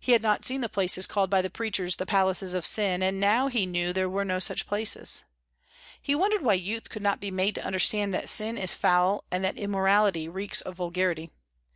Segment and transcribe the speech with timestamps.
[0.00, 3.20] He had not seen the places called by the preachers the palaces of sin, and
[3.20, 5.22] now he knew there were no such places.
[6.02, 9.44] He wondered why youth could not be made to understand that sin is foul and
[9.44, 11.30] that immorality reeks of vulgarity.